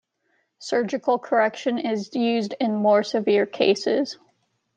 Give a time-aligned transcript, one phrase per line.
[0.57, 4.17] Surgical correction is used in more severe cases.